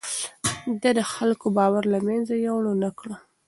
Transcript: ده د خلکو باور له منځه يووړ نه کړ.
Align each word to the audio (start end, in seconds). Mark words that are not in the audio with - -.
ده 0.81 0.89
د 0.97 0.99
خلکو 1.13 1.45
باور 1.57 1.83
له 1.93 1.99
منځه 2.07 2.33
يووړ 2.45 2.65
نه 2.83 2.89
کړ. 2.99 3.09